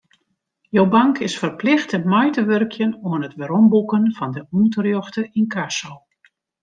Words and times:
Jo 0.71 0.85
bank 0.93 1.19
is 1.27 1.35
ferplichte 1.43 1.97
mei 2.11 2.29
te 2.33 2.41
wurkjen 2.49 2.91
oan 3.09 3.25
it 3.27 3.37
weromboeken 3.39 4.03
fan 4.17 4.31
de 4.35 4.41
ûnterjochte 4.59 5.21
ynkasso. 5.39 5.93